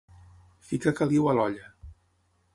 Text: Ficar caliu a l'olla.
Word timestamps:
Ficar 0.69 0.95
caliu 1.01 1.29
a 1.33 1.37
l'olla. 1.41 1.71